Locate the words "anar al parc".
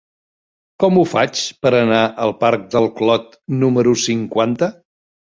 1.79-2.63